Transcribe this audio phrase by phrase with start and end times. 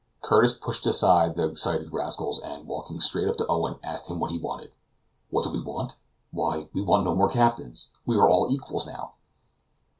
[0.23, 4.31] Curtis pushed aside the excited rascals, and, walking straight up to Owen, asked him what
[4.31, 4.71] he wanted.
[5.29, 5.93] "What do we want?
[6.31, 9.13] Why, we want no more captains; we are all equals now."